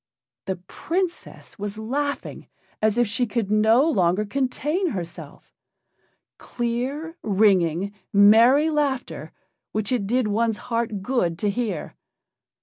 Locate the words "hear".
11.51-11.93